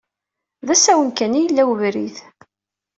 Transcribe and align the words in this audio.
D 0.67 0.69
asawen 0.73 1.09
kan 1.17 1.37
i 1.37 1.41
yella 1.43 1.63
ubrid. 1.71 2.15